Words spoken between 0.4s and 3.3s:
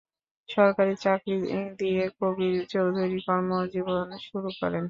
সরকারি চাকুরি দিয়ে কবীর চৌধুরী